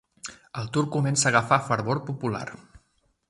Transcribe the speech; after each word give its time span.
El 0.61 0.69
Tour 0.77 0.83
comença 0.95 1.27
a 1.29 1.31
agafar 1.33 1.59
fervor 1.67 2.01
popular. 2.09 2.45